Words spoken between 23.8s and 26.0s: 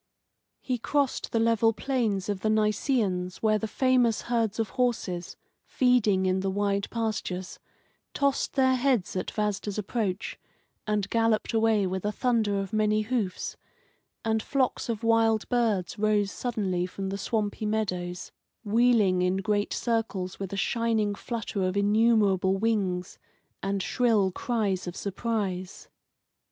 shrill cries of surprise.